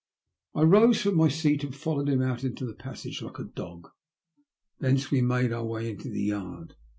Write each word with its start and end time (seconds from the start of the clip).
I 0.55 0.63
rose 0.63 0.99
from 1.03 1.13
my 1.15 1.27
seat 1.27 1.63
and 1.63 1.75
followed 1.75 2.09
him 2.09 2.23
out 2.23 2.43
into 2.43 2.65
the 2.65 2.73
passage 2.73 3.21
like 3.21 3.37
a 3.37 3.43
dog; 3.43 3.89
thence 4.79 5.11
we 5.11 5.21
made 5.21 5.53
our 5.53 5.63
way 5.63 5.91
into 5.91 6.09
the 6.09 6.23
yard. 6.23 6.73